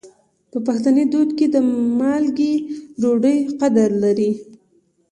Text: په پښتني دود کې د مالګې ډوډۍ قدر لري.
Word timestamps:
په 0.51 0.57
پښتني 0.65 1.03
دود 1.13 1.29
کې 1.37 1.45
د 1.49 1.57
مالګې 1.99 2.53
ډوډۍ 3.01 3.37
قدر 3.59 3.89
لري. 4.03 4.29